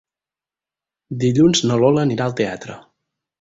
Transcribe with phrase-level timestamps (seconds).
[1.25, 2.79] Dilluns na Lola anirà al teatre.